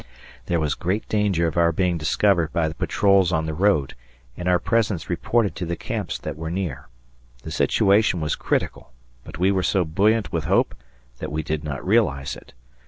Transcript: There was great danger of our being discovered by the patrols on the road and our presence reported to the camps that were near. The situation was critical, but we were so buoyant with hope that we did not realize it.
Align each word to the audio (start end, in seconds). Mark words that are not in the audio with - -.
There 0.47 0.59
was 0.59 0.73
great 0.73 1.07
danger 1.09 1.45
of 1.45 1.57
our 1.57 1.71
being 1.71 1.95
discovered 1.99 2.51
by 2.51 2.67
the 2.67 2.73
patrols 2.73 3.31
on 3.31 3.45
the 3.45 3.53
road 3.53 3.93
and 4.35 4.47
our 4.47 4.57
presence 4.57 5.11
reported 5.11 5.53
to 5.53 5.65
the 5.67 5.75
camps 5.75 6.17
that 6.17 6.37
were 6.37 6.49
near. 6.49 6.87
The 7.43 7.51
situation 7.51 8.19
was 8.19 8.35
critical, 8.35 8.93
but 9.23 9.37
we 9.37 9.51
were 9.51 9.61
so 9.61 9.85
buoyant 9.85 10.31
with 10.31 10.45
hope 10.45 10.73
that 11.19 11.31
we 11.31 11.43
did 11.43 11.63
not 11.63 11.85
realize 11.85 12.35
it. 12.35 12.55